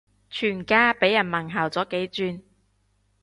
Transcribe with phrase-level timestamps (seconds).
[0.31, 2.41] 全家俾人問候咗幾轉